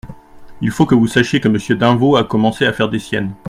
[0.61, 3.35] Il faut que vous sachiez que Monsieur d'Invaux a commencé à faire des siennes.